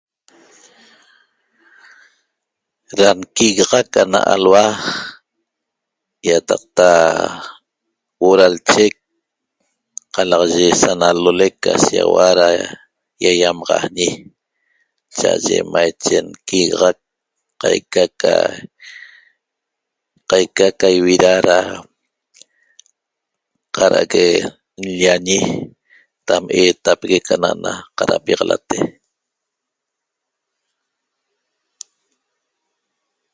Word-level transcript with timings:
Da 2.99 3.07
nquigaxac 3.19 3.91
ana 4.01 4.19
alhua 4.33 4.65
ýataqta 6.27 6.87
huo'o 8.17 8.35
da 8.39 8.47
lchec 8.55 8.95
qalaxaye 10.13 10.69
sa 10.81 10.91
nalolec 11.01 11.55
ca 11.63 11.71
shiýaxaua 11.83 12.27
da 12.39 12.47
ýaýamaxajñi 13.23 14.07
cha'aye 15.17 15.57
maiche 15.73 16.17
nquigaxac 16.27 16.97
qaica 17.61 18.03
ca 18.21 18.33
qaica 20.29 20.67
ca 20.79 20.87
ivida 20.99 21.33
da 21.47 21.57
cad'ac 23.75 24.13
nllañi 24.83 25.39
dam 26.27 26.43
eetapeguec 26.59 27.27
ana'ana 27.35 27.71
qadapiaxalate 27.97 28.77